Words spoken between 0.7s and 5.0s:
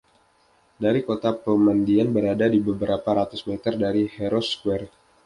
Dari kota, pemandian berada di beberapa ratus meter dari Heroes' Square.